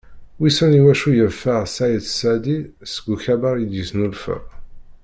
[0.39, 2.57] Wissen iwacu yeffeɣ Ssaɛid Seɛdi
[2.93, 4.37] seg ukabar i d-yesnulfa.